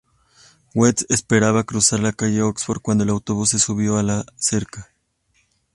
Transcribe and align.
West 0.73 1.03
esperaba 1.11 1.63
cruzar 1.63 1.99
la 1.99 2.11
calle 2.11 2.41
Oxford 2.41 2.81
cuando 2.81 3.03
el 3.03 3.11
autobús 3.11 3.51
se 3.51 3.59
subió 3.59 3.97
a 3.99 4.01
la 4.01 4.25
acera. 4.35 4.89